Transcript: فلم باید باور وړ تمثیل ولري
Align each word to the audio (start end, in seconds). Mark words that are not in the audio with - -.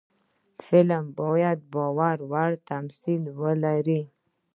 فلم 0.65 1.05
باید 1.19 1.59
باور 1.73 2.17
وړ 2.31 2.51
تمثیل 2.69 3.23
ولري 3.41 4.01